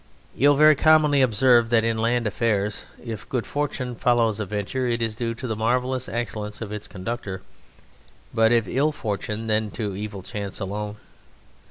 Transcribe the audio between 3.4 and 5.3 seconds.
fortune follows a venture it is